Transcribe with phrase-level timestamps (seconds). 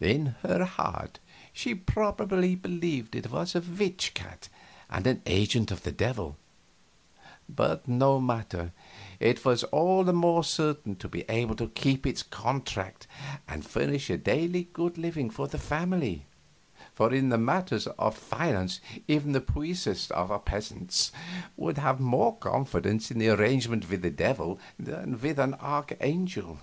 [0.00, 1.20] In her heart
[1.52, 4.48] she probably believed it was a witch cat
[4.90, 6.36] and an agent of the Devil;
[7.48, 8.72] but no matter,
[9.20, 13.06] it was all the more certain to be able to keep its contract
[13.46, 16.26] and furnish a daily good living for the family,
[16.92, 21.12] for in matters of finance even the piousest of our peasants
[21.56, 26.58] would have more confidence in an arrangement with the Devil than with an archangel.